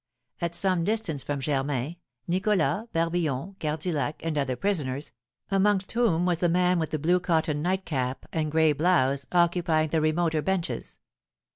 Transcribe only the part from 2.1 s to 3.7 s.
Nicholas, Barbillon,